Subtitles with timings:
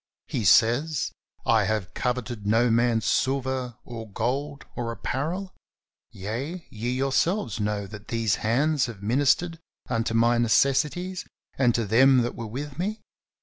[0.27, 1.11] He says:
[1.45, 5.53] "I have coveted no man's silver or gold or apparel;
[6.11, 12.23] yea, ye yourselves know that these hands have ministered unto my necessities and to them
[12.23, 13.01] that were with me.